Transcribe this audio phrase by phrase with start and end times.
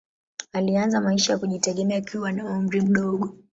[0.53, 3.37] Alianza maisha ya kujitegemea akiwa na umri mdogo.